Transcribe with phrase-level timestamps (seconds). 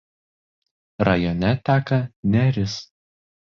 [1.05, 1.99] Rajone teka
[2.31, 2.75] Neris.